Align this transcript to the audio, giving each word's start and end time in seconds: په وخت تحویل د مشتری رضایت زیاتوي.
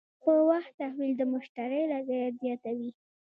په 0.23 0.31
وخت 0.49 0.71
تحویل 0.79 1.13
د 1.17 1.21
مشتری 1.33 1.81
رضایت 1.93 2.33
زیاتوي. 2.43 2.89